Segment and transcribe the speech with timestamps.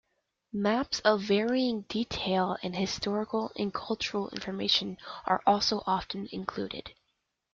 [0.55, 6.95] Maps of varying detail and historical and cultural information are also often included.